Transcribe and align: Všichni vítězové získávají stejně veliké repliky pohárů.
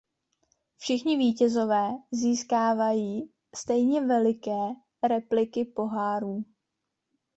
Všichni 0.77 1.17
vítězové 1.17 1.91
získávají 2.11 3.31
stejně 3.55 4.01
veliké 4.01 4.57
repliky 5.07 5.65
pohárů. 5.65 6.45